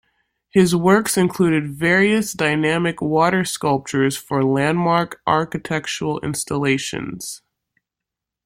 [0.49, 7.43] His works include various dynamic water sculptures for landmark architectural installations.